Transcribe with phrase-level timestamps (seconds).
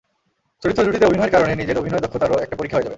[0.63, 2.89] চরিত্র দুটিতে অভিনয়ের কারণে নিজের অভিনয় দক্ষতারও একটা পরীক্ষা হয়ে যাবে।